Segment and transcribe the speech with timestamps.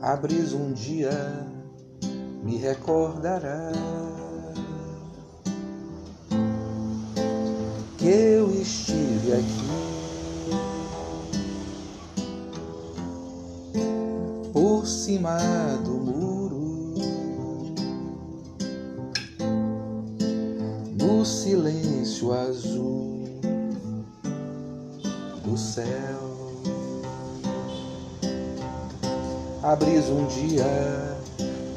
[0.00, 1.10] abris um dia
[2.44, 3.72] me recordará
[7.96, 9.68] que eu estive aqui.
[14.52, 15.36] Por cima
[15.84, 16.94] do muro
[20.98, 23.40] no silêncio azul
[25.44, 26.27] do céu
[29.62, 30.64] abris um dia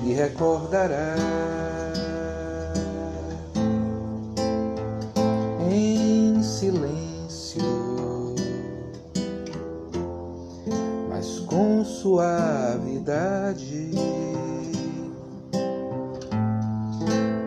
[0.02, 1.16] me recordará
[5.70, 7.62] em silêncio,
[11.10, 13.12] mas com suavidade,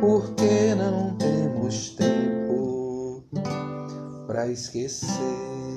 [0.01, 3.25] porque não temos tempo
[4.27, 5.74] para esquecer.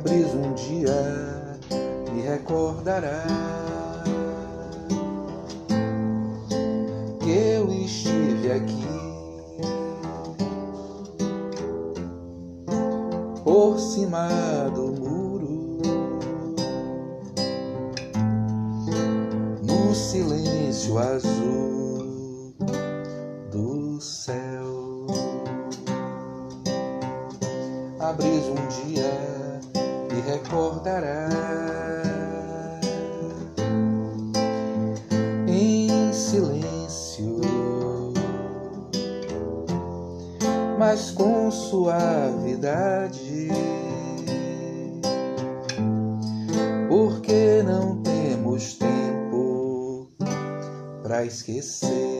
[0.00, 1.50] Abris um dia
[2.10, 3.22] me recordará
[7.20, 8.88] que eu estive aqui.
[13.44, 14.26] Por cima
[14.74, 15.78] do muro
[19.62, 22.54] no silêncio azul
[23.52, 25.06] do céu.
[27.98, 29.49] Abris um dia
[30.20, 31.28] recordará
[35.48, 37.40] em silêncio,
[40.78, 43.48] mas com suavidade,
[46.88, 50.08] porque não temos tempo
[51.02, 52.19] para esquecer.